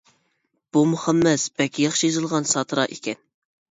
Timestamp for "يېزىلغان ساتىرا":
2.13-2.91